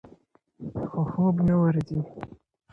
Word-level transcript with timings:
خو 0.89 0.99
خوب 1.11 1.35
نه 1.47 1.55
ورځي. 1.61 1.99